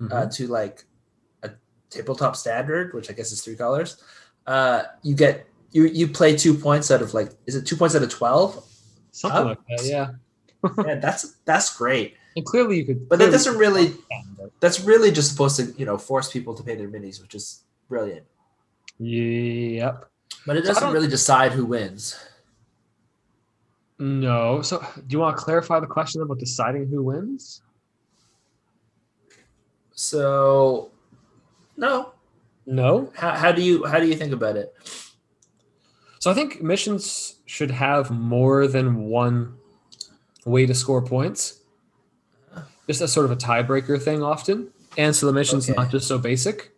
Mhm. 0.00 0.12
uh, 0.12 0.26
to 0.32 0.48
like 0.48 0.84
a 1.44 1.50
tabletop 1.90 2.34
standard, 2.34 2.92
which 2.94 3.08
I 3.08 3.12
guess 3.14 3.30
is 3.30 3.40
three 3.42 3.54
colors, 3.54 4.02
uh, 4.46 4.82
you 5.02 5.14
get 5.14 5.46
you 5.70 5.84
you 5.86 6.08
play 6.08 6.36
two 6.36 6.54
points 6.54 6.90
out 6.90 7.02
of 7.02 7.14
like 7.14 7.30
is 7.46 7.54
it 7.54 7.64
two 7.66 7.76
points 7.76 7.94
out 7.94 8.02
of 8.02 8.10
twelve? 8.10 8.64
Something 9.12 9.40
up. 9.40 9.46
like 9.46 9.58
that. 9.78 9.84
Yeah. 9.86 10.08
yeah, 10.86 10.96
that's 10.96 11.36
that's 11.44 11.76
great. 11.76 12.16
And 12.36 12.44
clearly 12.44 12.78
you 12.78 12.84
could. 12.86 13.08
But 13.08 13.20
that 13.20 13.30
doesn't 13.30 13.56
really 13.56 13.94
that's 14.58 14.80
really 14.80 15.12
just 15.12 15.30
supposed 15.30 15.56
to 15.56 15.72
you 15.78 15.86
know 15.86 15.96
force 15.98 16.32
people 16.32 16.54
to 16.54 16.62
pay 16.64 16.74
their 16.74 16.88
minis, 16.88 17.22
which 17.22 17.34
is 17.36 17.62
brilliant. 17.88 18.26
Yep. 18.98 20.10
But 20.46 20.56
it 20.56 20.62
doesn't 20.64 20.82
don't- 20.82 20.92
really 20.92 21.08
decide 21.08 21.52
who 21.52 21.64
wins. 21.64 22.16
No. 23.98 24.60
So 24.62 24.78
do 24.94 25.04
you 25.12 25.18
want 25.20 25.36
to 25.36 25.42
clarify 25.42 25.80
the 25.80 25.86
question 25.86 26.20
about 26.20 26.38
deciding 26.38 26.86
who 26.88 27.02
wins? 27.02 27.62
So 29.92 30.90
no, 31.76 32.12
No. 32.66 33.12
how, 33.14 33.30
how 33.32 33.52
do 33.52 33.62
you 33.62 33.84
how 33.86 33.98
do 34.00 34.06
you 34.06 34.14
think 34.16 34.32
about 34.32 34.56
it? 34.56 34.74
So 36.18 36.30
I 36.30 36.34
think 36.34 36.62
missions 36.62 37.36
should 37.46 37.70
have 37.70 38.10
more 38.10 38.66
than 38.66 39.04
one 39.04 39.56
way 40.44 40.66
to 40.66 40.74
score 40.74 41.02
points. 41.02 41.60
Just 42.86 43.00
as 43.00 43.12
sort 43.12 43.24
of 43.26 43.32
a 43.32 43.36
tiebreaker 43.36 44.00
thing 44.00 44.22
often. 44.22 44.70
And 44.98 45.14
so 45.16 45.26
the 45.26 45.32
mission's 45.32 45.68
Okay. 45.70 45.76
not 45.80 45.90
just 45.90 46.06
so 46.06 46.18
basic. 46.18 46.72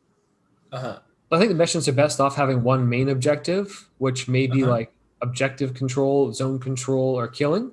Uh-huh. 0.73 0.99
I 1.33 1.39
think 1.39 1.51
the 1.51 1.57
missions 1.57 1.89
are 1.89 1.93
best 1.93 2.21
off 2.21 2.37
having 2.37 2.63
one 2.63 2.89
main 2.89 3.09
objective, 3.09 3.89
which 3.99 4.29
may 4.29 4.47
be 4.47 4.63
Uh-huh. 4.63 4.71
like 4.73 4.93
objective 5.23 5.75
control, 5.75 6.33
zone 6.33 6.59
control, 6.59 7.19
or 7.19 7.27
killing. 7.27 7.73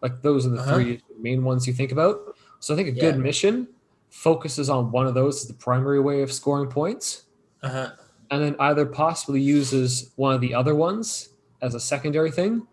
Like 0.00 0.22
those 0.22 0.46
are 0.46 0.50
the 0.50 0.60
Uh-huh. 0.60 0.74
three 0.74 1.02
main 1.20 1.44
ones 1.44 1.66
you 1.66 1.72
think 1.74 1.92
about. 1.92 2.34
So 2.58 2.72
I 2.72 2.76
think 2.76 2.88
a 2.88 2.92
good 3.00 3.18
mission 3.18 3.68
focuses 4.08 4.70
on 4.70 4.90
one 4.90 5.06
of 5.06 5.14
those 5.14 5.42
as 5.42 5.48
the 5.48 5.54
primary 5.54 6.00
way 6.00 6.22
of 6.22 6.32
scoring 6.32 6.70
points, 6.70 7.24
Uh-huh. 7.62 7.90
and 8.30 8.42
then 8.42 8.56
either 8.58 8.86
possibly 8.86 9.40
uses 9.42 10.10
one 10.16 10.34
of 10.34 10.40
the 10.40 10.54
other 10.54 10.74
ones 10.74 11.28
as 11.60 11.74
a 11.74 11.80
secondary 11.80 12.30
thing, 12.30 12.66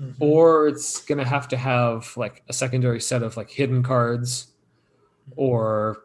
Mhm. 0.00 0.14
or 0.20 0.68
it's 0.68 1.04
gonna 1.04 1.24
have 1.24 1.48
to 1.48 1.56
have 1.56 2.16
like 2.16 2.42
a 2.48 2.52
secondary 2.52 3.00
set 3.00 3.22
of 3.22 3.36
like 3.36 3.50
hidden 3.50 3.82
cards, 3.82 4.48
or 5.36 6.04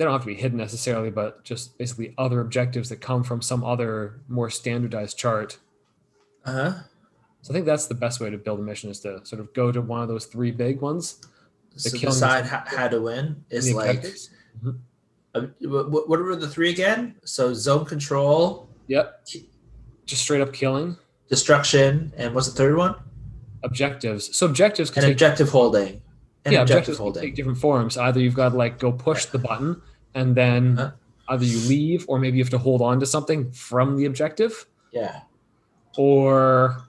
they 0.00 0.06
don't 0.06 0.14
have 0.14 0.22
to 0.22 0.28
be 0.28 0.34
hidden 0.34 0.56
necessarily, 0.56 1.10
but 1.10 1.44
just 1.44 1.76
basically 1.76 2.14
other 2.16 2.40
objectives 2.40 2.88
that 2.88 3.02
come 3.02 3.22
from 3.22 3.42
some 3.42 3.62
other 3.62 4.18
more 4.28 4.48
standardized 4.48 5.18
chart. 5.18 5.58
Uh-huh. 6.46 6.72
So 7.42 7.52
I 7.52 7.52
think 7.52 7.66
that's 7.66 7.86
the 7.86 7.94
best 7.94 8.18
way 8.18 8.30
to 8.30 8.38
build 8.38 8.60
a 8.60 8.62
mission 8.62 8.88
is 8.88 9.00
to 9.00 9.20
sort 9.26 9.40
of 9.40 9.52
go 9.52 9.70
to 9.70 9.82
one 9.82 10.00
of 10.00 10.08
those 10.08 10.24
three 10.24 10.52
big 10.52 10.80
ones. 10.80 11.20
The 11.74 11.80
So 11.80 11.98
decide 11.98 12.46
how, 12.46 12.62
how 12.66 12.88
to 12.88 12.98
win 12.98 13.44
is 13.50 13.74
like. 13.74 14.02
Mhm. 14.64 14.78
uh, 15.34 15.40
what, 15.68 16.08
what 16.08 16.18
were 16.18 16.34
the 16.34 16.48
three 16.48 16.70
again? 16.70 17.16
So 17.24 17.52
zone 17.52 17.84
control, 17.84 18.70
Yep. 18.86 19.26
Just 20.06 20.22
straight 20.22 20.40
up 20.40 20.54
killing 20.54 20.96
destruction, 21.28 22.10
and 22.16 22.34
what's 22.34 22.48
the 22.48 22.54
third 22.54 22.78
one? 22.78 22.94
objectives. 23.64 24.34
So 24.34 24.46
objectives 24.46 24.88
can 24.90 25.04
And 25.04 25.12
objective 25.12 25.50
holding. 25.50 26.00
And 26.44 26.52
yeah, 26.54 26.62
objective 26.62 26.94
objectives 26.94 26.98
holding. 26.98 27.22
take 27.22 27.34
different 27.34 27.58
forms. 27.58 27.96
Either 27.98 28.18
you've 28.20 28.34
got 28.34 28.50
to 28.50 28.56
like 28.56 28.78
go 28.78 28.92
push 28.92 29.26
the 29.26 29.38
button, 29.38 29.82
and 30.14 30.34
then 30.34 30.78
Uh-huh. 30.78 30.92
either 31.28 31.44
you 31.44 31.58
leave, 31.68 32.04
or 32.08 32.18
maybe 32.18 32.38
you 32.38 32.44
have 32.44 32.50
to 32.50 32.58
hold 32.58 32.80
on 32.82 32.98
to 33.00 33.06
something 33.06 33.50
from 33.52 33.96
the 33.96 34.04
objective, 34.06 34.66
Yeah. 34.92 35.20
or 35.96 36.84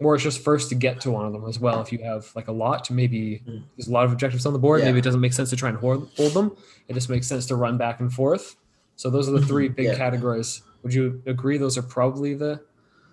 Or 0.00 0.14
it's 0.14 0.22
just 0.22 0.44
first 0.44 0.68
to 0.68 0.76
get 0.76 1.00
to 1.00 1.10
one 1.10 1.26
of 1.26 1.32
them 1.32 1.44
as 1.48 1.58
well. 1.58 1.80
If 1.80 1.90
you 1.90 1.98
have 2.04 2.30
like 2.36 2.46
a 2.46 2.52
lot, 2.52 2.88
maybe 2.88 3.42
Mm. 3.48 3.64
there's 3.76 3.88
a 3.88 3.90
lot 3.92 4.04
of 4.04 4.12
objectives 4.12 4.46
on 4.46 4.52
the 4.52 4.58
board. 4.60 4.78
Yeah. 4.78 4.86
Maybe 4.86 5.00
it 5.00 5.02
doesn't 5.04 5.20
make 5.20 5.32
sense 5.32 5.50
to 5.50 5.56
try 5.56 5.70
and 5.70 5.76
hold, 5.78 6.08
hold 6.16 6.34
them. 6.34 6.52
It 6.86 6.94
just 6.94 7.08
makes 7.10 7.26
sense 7.26 7.46
to 7.46 7.56
run 7.56 7.78
back 7.78 7.98
and 7.98 8.12
forth. 8.12 8.54
So 8.94 9.10
those 9.10 9.28
are 9.28 9.32
the 9.32 9.44
three 9.44 9.66
big. 9.78 9.86
Yeah. 9.86 9.96
categories. 9.96 10.62
Would 10.84 10.94
you 10.94 11.20
agree? 11.26 11.58
Those 11.58 11.76
are 11.76 11.82
probably 11.82 12.34
the 12.34 12.60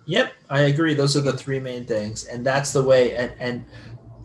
Yep, 0.08 0.32
I 0.48 0.60
agree. 0.60 0.94
Those 0.94 1.16
are 1.16 1.20
the 1.20 1.32
three 1.32 1.58
main 1.58 1.84
things, 1.86 2.24
and 2.26 2.46
that's 2.46 2.72
the 2.72 2.84
way. 2.84 3.16
And, 3.16 3.32
and 3.40 3.64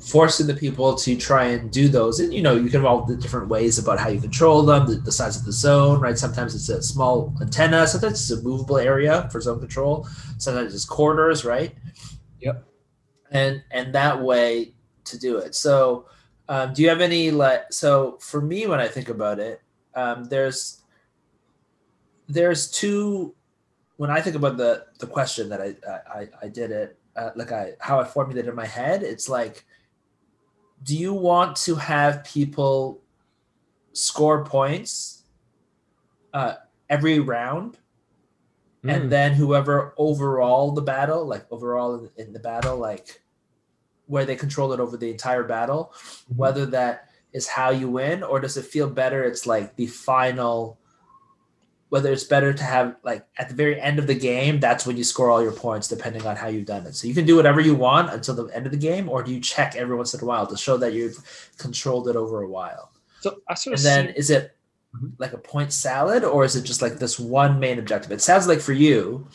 forcing 0.01 0.47
the 0.47 0.53
people 0.53 0.95
to 0.95 1.15
try 1.15 1.45
and 1.45 1.71
do 1.71 1.87
those, 1.87 2.19
and 2.19 2.33
you 2.33 2.41
know, 2.41 2.55
you 2.55 2.69
can 2.69 2.81
evolve 2.81 3.07
the 3.07 3.15
different 3.15 3.47
ways 3.47 3.77
about 3.77 3.99
how 3.99 4.09
you 4.09 4.19
control 4.19 4.63
them, 4.63 4.87
the, 4.87 4.95
the 4.95 5.11
size 5.11 5.37
of 5.37 5.45
the 5.45 5.51
zone, 5.51 5.99
right? 5.99 6.17
Sometimes 6.17 6.55
it's 6.55 6.69
a 6.69 6.81
small 6.81 7.33
antenna, 7.41 7.87
sometimes 7.87 8.13
it's 8.13 8.39
a 8.39 8.43
movable 8.43 8.77
area 8.77 9.29
for 9.31 9.39
zone 9.39 9.59
control, 9.59 10.07
sometimes 10.37 10.73
it's 10.73 10.85
corners, 10.85 11.45
right? 11.45 11.75
Yep. 12.39 12.65
And 13.31 13.63
and 13.71 13.93
that 13.93 14.21
way 14.21 14.73
to 15.05 15.19
do 15.19 15.37
it. 15.37 15.55
So, 15.55 16.07
um, 16.49 16.73
do 16.73 16.81
you 16.81 16.89
have 16.89 17.01
any 17.01 17.31
like? 17.31 17.71
So 17.71 18.17
for 18.19 18.41
me, 18.41 18.67
when 18.67 18.79
I 18.79 18.87
think 18.87 19.09
about 19.09 19.39
it, 19.39 19.61
um, 19.95 20.25
there's 20.25 20.81
there's 22.27 22.69
two 22.71 23.35
when 23.97 24.09
I 24.09 24.19
think 24.19 24.35
about 24.35 24.57
the 24.57 24.85
the 24.99 25.07
question 25.07 25.47
that 25.49 25.61
I 25.61 25.75
I, 26.19 26.27
I 26.41 26.47
did 26.47 26.71
it 26.71 26.97
uh, 27.15 27.31
like 27.35 27.51
I 27.51 27.73
how 27.79 27.99
I 27.99 28.03
formulated 28.03 28.47
it 28.47 28.49
in 28.49 28.55
my 28.55 28.65
head, 28.65 29.03
it's 29.03 29.29
like, 29.29 29.65
do 30.83 30.97
you 30.97 31.13
want 31.13 31.55
to 31.55 31.75
have 31.75 32.23
people 32.23 33.01
score 33.93 34.43
points 34.45 35.23
uh, 36.33 36.55
every 36.89 37.19
round, 37.19 37.77
Mm. 38.83 38.95
and 38.95 39.11
then 39.11 39.33
whoever 39.33 39.93
overall 39.97 40.71
the 40.71 40.81
battle, 40.81 41.23
like 41.25 41.45
overall 41.51 41.93
in, 41.95 42.09
in 42.17 42.33
the 42.33 42.39
battle, 42.39 42.77
like 42.77 43.21
where 44.07 44.25
they 44.25 44.35
control 44.35 44.73
it 44.73 44.79
over 44.79 44.97
the 44.97 45.11
entire 45.11 45.43
battle, 45.43 45.93
Mhm. 45.93 46.37
whether 46.37 46.65
that 46.65 47.09
is 47.31 47.47
how 47.47 47.69
you 47.69 47.87
win 47.89 48.23
or 48.23 48.39
does 48.39 48.57
it 48.57 48.65
feel 48.65 48.89
better? 48.89 49.23
It's 49.23 49.45
like 49.45 49.75
the 49.75 49.85
final 49.85 50.79
whether 51.91 52.09
it's 52.13 52.23
better 52.23 52.53
to 52.53 52.63
have 52.63 52.95
like 53.03 53.25
at 53.37 53.49
the 53.49 53.53
very 53.53 53.77
end 53.79 53.99
of 53.99 54.07
the 54.07 54.15
game, 54.15 54.61
that's 54.61 54.85
when 54.87 54.95
you 54.95 55.03
score 55.03 55.29
all 55.29 55.43
your 55.43 55.51
points, 55.51 55.89
depending 55.89 56.25
on 56.25 56.37
how 56.37 56.47
you've 56.47 56.65
done 56.65 56.85
it. 56.85 56.95
So 56.95 57.05
you 57.05 57.13
can 57.13 57.25
do 57.25 57.35
whatever 57.35 57.59
you 57.59 57.75
want 57.75 58.13
until 58.13 58.33
the 58.33 58.45
end 58.55 58.65
of 58.65 58.71
the 58.71 58.77
game, 58.77 59.09
or 59.09 59.21
do 59.21 59.33
you 59.33 59.41
check 59.41 59.75
every 59.75 59.97
once 59.97 60.13
in 60.13 60.21
a 60.21 60.25
while 60.25 60.47
to 60.47 60.55
show 60.55 60.77
that 60.77 60.93
you've 60.93 61.17
controlled 61.57 62.07
it 62.07 62.15
over 62.15 62.43
a 62.43 62.47
while? 62.47 62.93
So 63.19 63.41
I 63.49 63.55
sort 63.55 63.73
of 63.73 63.79
And 63.79 63.85
then 63.85 64.13
see, 64.13 64.19
is 64.19 64.29
it 64.29 64.55
Mhm. 64.95 65.11
like 65.17 65.33
a 65.33 65.37
point 65.37 65.73
salad, 65.73 66.23
or 66.23 66.45
is 66.45 66.55
it 66.55 66.63
just 66.63 66.81
like 66.81 66.97
this 66.97 67.19
one 67.19 67.59
main 67.59 67.77
objective? 67.77 68.13
It 68.13 68.21
sounds 68.21 68.47
like 68.47 68.61
for 68.61 68.73
you, 68.73 69.27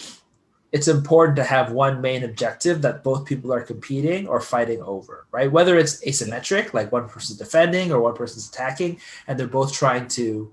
it's 0.72 0.88
important 0.88 1.36
to 1.36 1.44
have 1.44 1.72
one 1.72 2.00
main 2.00 2.25
objective 2.25 2.80
that 2.82 3.04
both 3.04 3.26
people 3.26 3.52
are 3.52 3.60
competing 3.60 4.26
or 4.28 4.40
fighting 4.40 4.82
over, 4.82 5.26
right? 5.30 5.52
Whether 5.52 5.76
it's 5.78 6.02
asymmetric, 6.06 6.72
like 6.72 6.90
one 6.90 7.06
person's 7.06 7.38
defending 7.38 7.92
or 7.92 8.00
one 8.00 8.14
person's 8.14 8.48
attacking, 8.48 8.98
and 9.26 9.38
they're 9.38 9.46
both 9.46 9.75
trying 9.75 10.08
to 10.08 10.52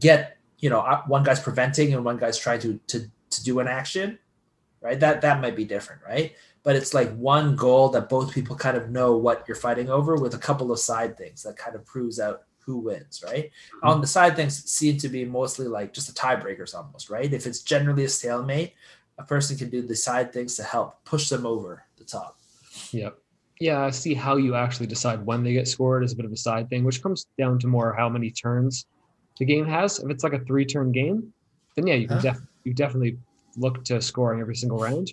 get, 0.00 0.35
you 0.58 0.70
know, 0.70 0.80
uh, 0.80 1.02
one 1.06 1.22
guy's 1.22 1.40
preventing 1.40 1.94
and 1.94 2.04
one 2.04 2.16
guy's 2.16 2.38
trying 2.38 2.60
to 2.60 2.80
to 2.88 3.10
to 3.30 3.44
do 3.44 3.60
an 3.60 3.68
action, 3.68 4.18
right? 4.80 4.98
That 4.98 5.20
that 5.22 5.40
might 5.40 5.56
be 5.56 5.64
different, 5.64 6.02
right? 6.06 6.34
But 6.62 6.76
it's 6.76 6.94
like 6.94 7.14
one 7.16 7.54
goal 7.54 7.90
that 7.90 8.08
both 8.08 8.32
people 8.32 8.56
kind 8.56 8.76
of 8.76 8.90
know 8.90 9.16
what 9.16 9.44
you're 9.46 9.56
fighting 9.56 9.88
over 9.88 10.16
with 10.16 10.34
a 10.34 10.38
couple 10.38 10.72
of 10.72 10.78
side 10.80 11.16
things 11.16 11.42
that 11.42 11.56
kind 11.56 11.76
of 11.76 11.84
proves 11.86 12.18
out 12.18 12.42
who 12.66 12.78
wins, 12.78 13.22
right? 13.24 13.52
On 13.84 14.00
the 14.00 14.06
side 14.08 14.34
things 14.34 14.68
seem 14.68 14.98
to 14.98 15.08
be 15.08 15.24
mostly 15.24 15.68
like 15.68 15.92
just 15.92 16.08
a 16.08 16.12
tiebreakers 16.12 16.74
almost, 16.74 17.08
right? 17.08 17.32
If 17.32 17.46
it's 17.46 17.62
generally 17.62 18.04
a 18.04 18.08
stalemate, 18.08 18.74
a 19.18 19.22
person 19.22 19.56
can 19.56 19.70
do 19.70 19.82
the 19.82 19.94
side 19.94 20.32
things 20.32 20.56
to 20.56 20.64
help 20.64 21.04
push 21.04 21.28
them 21.28 21.46
over 21.46 21.84
the 21.96 22.04
top. 22.04 22.36
Yep. 22.90 23.18
Yeah, 23.60 23.84
I 23.84 23.90
see 23.90 24.14
how 24.14 24.36
you 24.36 24.56
actually 24.56 24.88
decide 24.88 25.24
when 25.24 25.44
they 25.44 25.52
get 25.52 25.68
scored 25.68 26.04
is 26.04 26.12
a 26.12 26.16
bit 26.16 26.26
of 26.26 26.32
a 26.32 26.36
side 26.36 26.68
thing, 26.68 26.84
which 26.84 27.02
comes 27.02 27.26
down 27.38 27.60
to 27.60 27.68
more 27.68 27.94
how 27.96 28.08
many 28.08 28.30
turns 28.30 28.86
the 29.38 29.44
game 29.44 29.66
has. 29.66 29.98
If 29.98 30.10
it's 30.10 30.24
like 30.24 30.32
a 30.32 30.40
three-turn 30.40 30.92
game, 30.92 31.32
then 31.74 31.86
yeah, 31.86 31.94
you 31.94 32.08
can 32.08 32.16
Huh? 32.16 32.32
def- 32.32 32.46
you 32.64 32.74
definitely 32.74 33.18
look 33.56 33.84
to 33.84 34.00
scoring 34.00 34.40
every 34.40 34.56
single 34.56 34.78
round. 34.78 35.12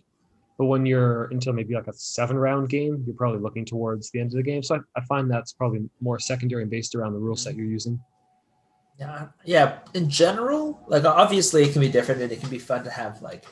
But 0.57 0.65
when 0.65 0.85
you're 0.85 1.25
into 1.31 1.51
maybe 1.51 1.73
like 1.73 1.87
a 1.87 1.93
seven-round 1.93 2.69
game, 2.69 3.03
you're 3.05 3.15
probably 3.15 3.39
looking 3.39 3.65
towards 3.65 4.11
the 4.11 4.19
end 4.19 4.31
of 4.31 4.37
the 4.37 4.43
game. 4.43 4.61
So 4.61 4.75
I, 4.75 4.79
I 4.95 5.03
find 5.05 5.29
that's 5.29 5.53
probably 5.53 5.89
more 5.99 6.19
secondary 6.19 6.61
and 6.61 6.71
based 6.71 6.93
around 6.95 7.13
the 7.13 7.19
rule 7.19 7.35
set 7.35 7.55
you're 7.55 7.65
using. 7.65 7.99
Yeah, 8.99 9.27
yeah. 9.43 9.79
In 9.95 10.09
general, 10.09 10.79
like 10.87 11.03
obviously 11.05 11.63
it 11.63 11.73
can 11.73 11.81
be 11.81 11.89
different 11.89 12.21
and 12.21 12.31
it 12.31 12.39
can 12.39 12.49
be 12.49 12.59
fun 12.59 12.83
to 12.83 12.91
have 12.91 13.21
like 13.23 13.45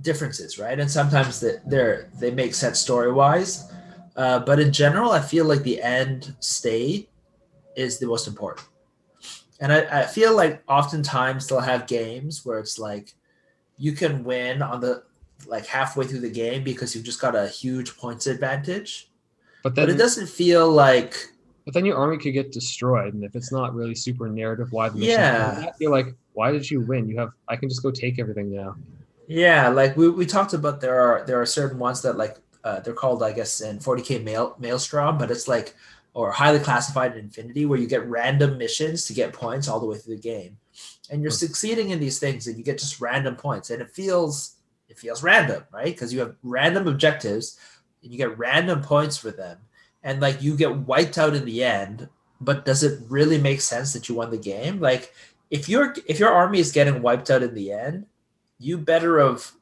differences, 0.00 0.58
right? 0.58 0.78
And 0.78 0.90
sometimes 0.90 1.38
that 1.40 1.62
they're 1.70 2.10
they 2.18 2.32
make 2.32 2.54
sense 2.54 2.80
story 2.80 3.12
wise. 3.12 3.72
Uh, 4.16 4.40
but 4.40 4.58
in 4.58 4.72
general, 4.72 5.12
I 5.12 5.20
feel 5.20 5.44
like 5.44 5.62
the 5.62 5.80
end 5.80 6.34
state 6.40 7.10
is 7.76 7.98
the 7.98 8.06
most 8.06 8.26
important. 8.26 8.66
And 9.60 9.72
I, 9.72 10.02
I 10.02 10.06
feel 10.06 10.34
like 10.36 10.62
oftentimes 10.68 11.46
they'll 11.46 11.60
have 11.60 11.86
games 11.86 12.44
where 12.44 12.58
it's 12.58 12.78
like 12.78 13.14
you 13.78 13.92
can 13.92 14.24
win 14.24 14.62
on 14.62 14.80
the 14.80 15.02
like 15.46 15.66
halfway 15.66 16.06
through 16.06 16.20
the 16.20 16.30
game 16.30 16.64
because 16.64 16.94
you've 16.94 17.04
just 17.04 17.20
got 17.20 17.34
a 17.34 17.46
huge 17.48 17.96
points 17.96 18.26
advantage. 18.26 19.10
But 19.62 19.74
But 19.74 19.86
then 19.86 19.94
it 19.94 19.98
doesn't 19.98 20.28
feel 20.28 20.70
like 20.70 21.14
But 21.64 21.74
then 21.74 21.84
your 21.84 21.96
army 21.96 22.18
could 22.18 22.32
get 22.32 22.52
destroyed, 22.52 23.14
and 23.14 23.24
if 23.24 23.34
it's 23.34 23.52
not 23.52 23.74
really 23.74 23.94
super 23.94 24.28
narrative 24.28 24.72
mission, 24.72 25.08
Yeah. 25.08 25.70
you're 25.80 25.90
like, 25.90 26.14
why 26.34 26.52
did 26.52 26.70
you 26.70 26.80
win? 26.80 27.08
You 27.08 27.18
have 27.18 27.30
I 27.48 27.56
can 27.56 27.68
just 27.68 27.82
go 27.82 27.90
take 27.90 28.18
everything 28.18 28.54
now. 28.54 28.76
Yeah, 29.28 29.68
like 29.68 29.96
we, 29.96 30.08
we 30.08 30.24
talked 30.26 30.52
about 30.52 30.80
there 30.80 31.00
are 31.00 31.24
there 31.26 31.40
are 31.40 31.46
certain 31.46 31.78
ones 31.78 32.02
that 32.02 32.16
like 32.16 32.36
uh, 32.62 32.80
they're 32.80 32.94
called 32.94 33.22
I 33.22 33.32
guess 33.32 33.60
in 33.60 33.78
40k 33.78 34.22
mail 34.22 34.54
maelstrom, 34.58 35.18
but 35.18 35.30
it's 35.30 35.48
like 35.48 35.74
or 36.16 36.32
highly 36.32 36.58
classified 36.58 37.12
in 37.12 37.24
Infinity 37.24 37.66
where 37.66 37.78
you 37.78 37.86
get 37.86 38.06
random 38.08 38.56
missions 38.56 39.04
to 39.04 39.12
get 39.12 39.34
points 39.34 39.68
all 39.68 39.78
the 39.78 39.84
way 39.84 39.98
through 39.98 40.16
the 40.16 40.22
game, 40.22 40.56
and 41.10 41.20
you're 41.20 41.30
Hmm. 41.30 41.44
succeeding 41.44 41.90
in 41.90 42.00
these 42.00 42.18
things 42.18 42.46
and 42.46 42.56
you 42.56 42.64
get 42.64 42.78
just 42.78 43.02
random 43.02 43.36
points 43.36 43.68
and 43.70 43.82
it 43.82 43.90
feels 43.90 44.54
it 44.88 44.98
feels 44.98 45.22
random, 45.22 45.62
right? 45.72 45.92
Because 45.94 46.14
you 46.14 46.20
have 46.20 46.36
random 46.42 46.88
objectives 46.88 47.58
and 48.02 48.10
you 48.10 48.16
get 48.16 48.38
random 48.38 48.80
points 48.80 49.18
for 49.18 49.30
them, 49.30 49.58
and 50.04 50.20
like 50.22 50.40
you 50.40 50.56
get 50.56 50.74
wiped 50.74 51.18
out 51.18 51.34
in 51.34 51.44
the 51.44 51.62
end. 51.62 52.08
But 52.40 52.64
does 52.64 52.82
it 52.82 53.00
really 53.08 53.38
make 53.38 53.60
sense 53.60 53.92
that 53.92 54.08
you 54.08 54.14
won 54.14 54.30
the 54.30 54.38
game? 54.38 54.80
Like 54.80 55.12
if 55.50 55.68
your 55.68 55.94
if 56.06 56.18
your 56.18 56.30
army 56.32 56.60
is 56.60 56.72
getting 56.72 57.02
wiped 57.02 57.30
out 57.30 57.42
in 57.42 57.54
the 57.54 57.72
end 57.72 58.06
you 58.58 58.78
better 58.78 59.20
have 59.20 59.52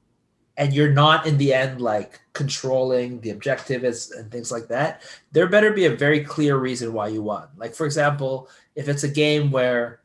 and 0.57 0.73
you're 0.73 0.93
not 0.93 1.27
in 1.27 1.37
the 1.39 1.53
end 1.53 1.81
like 1.81 2.21
controlling 2.33 3.21
the 3.21 3.31
objective 3.31 3.85
is 3.85 4.11
and 4.13 4.31
things 4.31 4.53
like 4.53 4.69
that 4.69 5.03
there 5.33 5.49
better 5.49 5.73
be 5.73 5.87
a 5.87 5.97
very 5.97 6.23
clear 6.25 6.57
reason 6.57 6.93
why 6.93 7.09
you 7.09 7.23
won. 7.23 7.49
Like 7.57 7.75
for 7.75 7.87
example 7.87 8.49
if 8.75 8.89
it's 8.89 9.05
a 9.05 9.09
game 9.09 9.51
where 9.51 10.01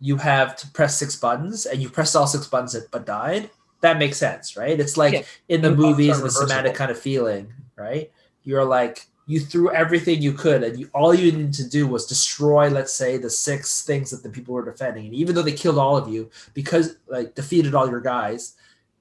you 0.00 0.16
have 0.16 0.56
to 0.56 0.66
press 0.72 0.98
six 0.98 1.16
buttons 1.16 1.66
and 1.66 1.80
you 1.80 1.88
pressed 1.88 2.16
all 2.16 2.26
six 2.26 2.46
buttons 2.46 2.76
but 2.90 3.06
died 3.06 3.50
that 3.80 3.98
makes 3.98 4.16
sense 4.18 4.56
right? 4.56 4.78
It's 4.80 4.96
like 4.96 5.12
Yeah. 5.14 5.22
in 5.48 5.62
the 5.62 5.70
the 5.70 5.76
movies 5.76 6.18
and 6.18 6.24
the 6.24 6.28
cinematic 6.30 6.74
kind 6.74 6.90
of 6.90 6.98
feeling 6.98 7.52
right? 7.76 8.10
You're 8.42 8.64
like 8.64 9.06
you 9.26 9.40
threw 9.40 9.72
everything 9.72 10.20
you 10.20 10.32
could 10.32 10.62
and 10.62 10.78
you, 10.78 10.90
all 10.92 11.14
you 11.14 11.32
needed 11.32 11.54
to 11.54 11.68
do 11.68 11.86
was 11.86 12.04
destroy 12.06 12.68
let's 12.68 12.92
say 12.92 13.16
the 13.16 13.30
six 13.30 13.82
things 13.86 14.10
that 14.10 14.22
the 14.22 14.28
people 14.28 14.54
were 14.54 14.64
defending. 14.64 15.06
And 15.06 15.14
even 15.14 15.34
though 15.34 15.42
they 15.42 15.52
killed 15.52 15.78
all 15.78 15.96
of 15.96 16.08
you 16.08 16.30
because 16.52 16.96
like 17.06 17.34
defeated 17.34 17.74
all 17.74 17.88
your 17.88 18.00
guys 18.00 18.54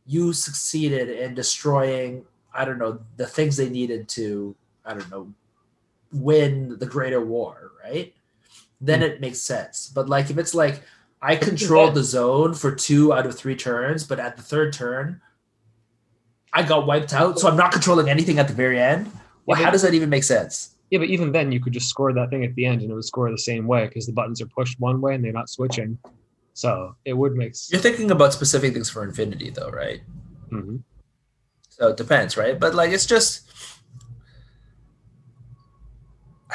you 0.05 0.33
succeeded 0.33 1.09
in 1.09 1.33
destroying 1.33 2.25
i 2.53 2.65
don't 2.65 2.77
know 2.77 2.99
the 3.17 3.25
things 3.25 3.57
they 3.57 3.69
needed 3.69 4.07
to 4.09 4.55
i 4.85 4.93
don't 4.93 5.09
know 5.11 5.31
win 6.11 6.77
the 6.79 6.85
greater 6.85 7.21
war 7.23 7.71
right 7.83 8.13
then 8.81 8.99
Hmm. 8.99 9.05
it 9.05 9.21
makes 9.21 9.39
sense 9.39 9.91
but 9.93 10.09
like 10.09 10.29
if 10.29 10.37
it's 10.37 10.53
like 10.53 10.81
i 11.21 11.35
controlled 11.35 11.95
the 11.95 12.03
zone 12.03 12.53
for 12.53 12.73
two 12.75 13.13
out 13.13 13.25
of 13.25 13.35
three 13.37 13.55
turns 13.55 14.03
but 14.03 14.19
at 14.19 14.35
the 14.37 14.43
third 14.43 14.73
turn 14.73 15.21
i 16.51 16.61
got 16.63 16.85
wiped 16.85 17.13
out 17.13 17.39
so 17.39 17.47
i'm 17.47 17.57
not 17.57 17.71
controlling 17.71 18.09
anything 18.09 18.39
at 18.39 18.47
the 18.47 18.53
very 18.53 18.79
end 18.79 19.09
well 19.45 19.57
Yeah, 19.57 19.65
how 19.65 19.71
does 19.71 19.81
that 19.83 19.93
even 19.93 20.09
make 20.09 20.23
sense 20.23 20.69
Yeah, 20.91 20.99
but 20.99 21.09
even 21.09 21.31
then, 21.31 21.51
you 21.51 21.59
could 21.59 21.73
just 21.73 21.89
score 21.89 22.13
that 22.13 22.29
thing 22.29 22.43
at 22.45 22.53
the 22.53 22.65
end, 22.67 22.81
and 22.83 22.91
it 22.91 22.93
would 22.93 23.03
score 23.03 23.31
the 23.31 23.37
same 23.51 23.65
way 23.65 23.87
because 23.87 24.05
the 24.05 24.13
buttons 24.13 24.39
are 24.43 24.51
pushed 24.57 24.79
one 24.79 25.01
way 25.01 25.15
and 25.15 25.23
they're 25.25 25.33
not 25.41 25.49
switching. 25.49 25.97
So 26.53 26.95
it 27.03 27.13
would 27.13 27.33
make. 27.33 27.51
s- 27.51 27.69
you're 27.71 27.81
thinking 27.81 28.11
about 28.11 28.33
specific 28.33 28.73
things 28.73 28.89
for 28.89 29.03
infinity 29.03 29.49
though 29.49 29.69
right 29.69 30.01
Mhm. 30.51 30.83
So 31.69 31.89
it 31.89 31.97
depends, 31.97 32.37
right? 32.37 32.59
But 32.59 32.75
like 32.75 32.91
it's 32.91 33.05
just 33.07 33.41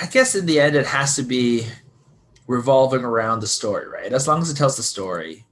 I 0.00 0.06
guess 0.06 0.34
in 0.34 0.46
the 0.46 0.60
end 0.60 0.76
it 0.76 0.86
has 0.86 1.16
to 1.16 1.22
be 1.22 1.66
revolving 2.46 3.04
around 3.04 3.40
the 3.40 3.46
story, 3.46 3.88
right? 3.88 4.12
As 4.12 4.28
long 4.28 4.40
as 4.40 4.50
it 4.50 4.56
tells 4.56 4.76
the 4.76 4.82
story, 4.82 5.46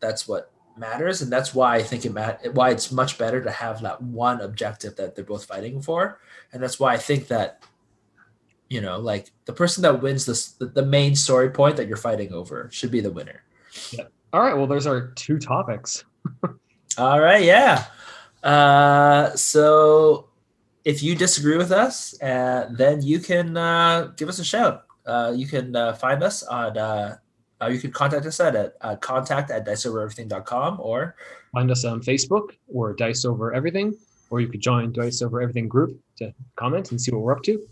that's 0.00 0.26
what 0.28 0.50
matters 0.76 1.20
and 1.20 1.30
that's 1.30 1.54
why 1.54 1.76
I 1.76 1.82
think 1.82 2.04
it 2.06 2.12
mat- 2.12 2.54
why 2.54 2.70
it's 2.70 2.90
much 2.92 3.18
better 3.18 3.42
to 3.42 3.50
have 3.50 3.82
that 3.82 4.00
one 4.02 4.40
objective 4.40 4.96
that 4.96 5.14
they're 5.14 5.24
both 5.24 5.44
fighting 5.44 5.82
for. 5.82 6.18
And 6.52 6.62
that's 6.62 6.78
why 6.80 6.94
I 6.94 6.98
think 6.98 7.28
that 7.28 7.62
you 8.70 8.80
know, 8.80 8.98
like 8.98 9.30
the 9.44 9.52
person 9.52 9.82
that 9.82 10.00
wins 10.00 10.24
this 10.24 10.52
the, 10.52 10.64
the 10.66 10.86
main 10.86 11.14
story 11.14 11.50
point 11.50 11.76
that 11.76 11.88
you're 11.88 11.96
fighting 11.98 12.32
over 12.32 12.70
should 12.72 12.90
be 12.90 13.00
the 13.00 13.10
winner. 13.10 13.42
All 14.32 14.40
right. 14.40 14.54
Well, 14.54 14.66
there's 14.66 14.86
our 14.86 15.08
two 15.08 15.38
topics. 15.38 16.04
All 16.98 17.20
right, 17.20 17.42
yeah. 17.44 17.86
Uh, 18.42 19.30
so 19.34 20.28
if 20.84 21.02
you 21.02 21.14
disagree 21.14 21.56
with 21.56 21.72
us, 21.72 22.20
uh, 22.22 22.68
then 22.72 23.02
you 23.02 23.18
can 23.18 23.56
uh, 23.56 24.12
give 24.16 24.28
us 24.28 24.38
a 24.38 24.44
shout. 24.44 24.84
Uh, 25.06 25.32
you 25.34 25.46
can 25.46 25.74
uh, 25.74 25.94
find 25.94 26.22
us 26.22 26.42
on, 26.42 26.76
uh, 26.76 27.16
uh, 27.60 27.66
you 27.68 27.78
can 27.78 27.90
contact 27.92 28.26
us 28.26 28.40
at, 28.40 28.54
at 28.56 28.74
uh, 28.82 28.96
contact 28.96 29.50
at 29.50 29.66
diceovereverything.com 29.66 30.78
or 30.80 31.16
Find 31.52 31.70
us 31.70 31.84
on 31.84 32.00
Facebook 32.00 32.50
or 32.68 32.94
Dice 32.94 33.24
Over 33.24 33.52
Everything, 33.52 33.94
or 34.30 34.40
you 34.40 34.48
could 34.48 34.60
join 34.60 34.92
Dice 34.92 35.22
Over 35.22 35.40
Everything 35.42 35.68
group 35.68 35.98
to 36.16 36.32
comment 36.56 36.90
and 36.90 37.00
see 37.00 37.10
what 37.10 37.20
we're 37.22 37.32
up 37.32 37.42
to. 37.44 37.62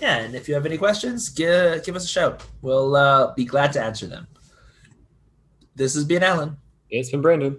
yeah, 0.00 0.18
and 0.18 0.34
if 0.34 0.48
you 0.48 0.54
have 0.54 0.66
any 0.66 0.78
questions, 0.78 1.28
give, 1.28 1.84
give 1.84 1.96
us 1.96 2.04
a 2.04 2.08
shout. 2.08 2.44
We'll 2.62 2.94
uh, 2.96 3.34
be 3.34 3.44
glad 3.44 3.72
to 3.74 3.82
answer 3.82 4.06
them. 4.06 4.26
This 5.78 5.94
has 5.94 6.04
been 6.04 6.24
Alan. 6.24 6.56
It's 6.90 7.10
been 7.10 7.22
Brandon. 7.22 7.56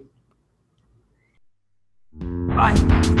Bye. 2.12 3.16